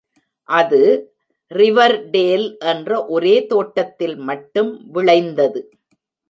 [0.49, 0.79] அது
[1.51, 5.61] Riverdale என்ற ஒரே தோட்டத்தில் மட்டும் விளைந்தது.